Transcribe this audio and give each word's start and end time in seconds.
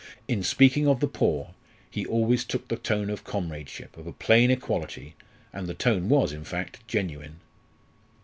In 0.27 0.41
speaking 0.41 0.87
of 0.87 0.99
the 0.99 1.07
poor 1.07 1.53
he 1.91 2.07
always 2.07 2.43
took 2.43 2.67
the 2.69 2.75
tone 2.75 3.11
of 3.11 3.23
comradeship, 3.23 3.95
of 3.95 4.07
a 4.07 4.11
plain 4.11 4.49
equality, 4.49 5.15
and 5.53 5.67
the 5.67 5.75
tone 5.75 6.09
was, 6.09 6.33
in 6.33 6.43
fact, 6.43 6.87
genuine. 6.87 7.39